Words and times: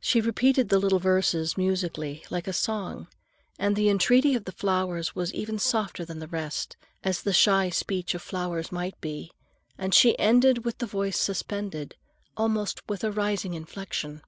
She 0.00 0.22
repeated 0.22 0.70
the 0.70 0.78
little 0.78 0.98
verses 0.98 1.58
musically, 1.58 2.24
like 2.30 2.48
a 2.48 2.54
song, 2.54 3.08
and 3.58 3.76
the 3.76 3.90
entreaty 3.90 4.34
of 4.34 4.46
the 4.46 4.52
flowers 4.52 5.14
was 5.14 5.34
even 5.34 5.58
softer 5.58 6.02
than 6.02 6.18
the 6.18 6.26
rest, 6.26 6.78
as 7.04 7.20
the 7.20 7.34
shy 7.34 7.68
speech 7.68 8.14
of 8.14 8.22
flowers 8.22 8.72
might 8.72 8.98
be, 9.02 9.32
and 9.76 9.92
she 9.94 10.18
ended 10.18 10.64
with 10.64 10.78
the 10.78 10.86
voice 10.86 11.18
suspended, 11.20 11.94
almost 12.38 12.88
with 12.88 13.04
a 13.04 13.12
rising 13.12 13.52
inflection. 13.52 14.22